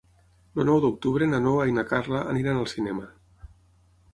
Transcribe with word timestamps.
El 0.61 0.65
nou 0.69 0.79
d'octubre 0.85 1.27
na 1.33 1.39
Noa 1.47 1.67
i 1.73 1.75
na 1.75 1.83
Carla 1.91 2.25
aniran 2.33 2.63
al 2.63 2.69
cinema. 2.73 3.07